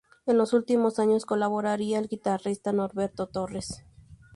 En 0.25 0.35
los 0.39 0.53
últimos 0.53 0.97
años 0.97 1.27
colaboraría 1.27 1.99
el 1.99 2.07
guitarrista 2.07 2.73
Norberto 2.73 3.27
Torres. 3.27 3.83